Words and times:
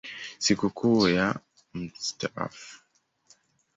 Sikukuu 0.43 1.07
ya 1.15 1.27
Mt. 1.73 2.19